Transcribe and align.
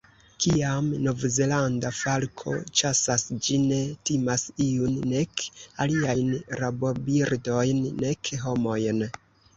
Kiam 0.43 0.85
Novzelanda 1.07 1.89
falko 1.97 2.53
ĉasas 2.81 3.25
ĝi 3.49 3.59
ne 3.65 3.79
timas 4.11 4.47
iun, 4.69 4.95
nek 5.13 5.45
aliajn 5.87 6.33
rabobirdojn, 6.63 7.87
nek 8.07 8.33
homojn. 8.47 9.09